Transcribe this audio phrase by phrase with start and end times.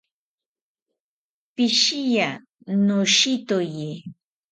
[1.55, 2.29] Pishiya,
[2.85, 3.89] noshitoye